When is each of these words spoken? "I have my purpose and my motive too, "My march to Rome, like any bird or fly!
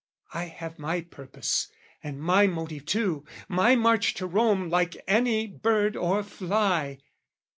"I 0.33 0.45
have 0.45 0.79
my 0.79 1.01
purpose 1.01 1.67
and 2.03 2.19
my 2.19 2.47
motive 2.47 2.87
too, 2.87 3.23
"My 3.47 3.75
march 3.75 4.15
to 4.15 4.25
Rome, 4.25 4.67
like 4.67 4.97
any 5.07 5.45
bird 5.45 5.95
or 5.95 6.23
fly! 6.23 6.97